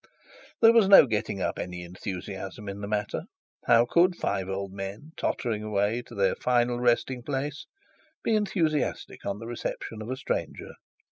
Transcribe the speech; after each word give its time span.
There 0.61 0.73
was 0.73 0.87
no 0.87 1.05
getting 1.05 1.41
any 1.59 1.83
enthusiasm 1.83 2.67
in 2.67 2.81
the 2.81 2.87
matter. 2.87 3.25
How 3.67 3.85
could 3.85 4.15
five 4.15 4.49
old 4.49 4.73
men 4.73 5.11
tottering 5.15 5.61
away 5.61 6.01
to 6.07 6.15
their 6.15 6.33
final 6.33 6.79
resting 6.79 7.21
place 7.21 7.67
be 8.23 8.33
enthusiastic 8.35 9.23
on 9.27 9.37
the 9.37 9.45
reception 9.45 10.01
of 10.01 10.09
a 10.09 10.17
stranger? 10.17 10.71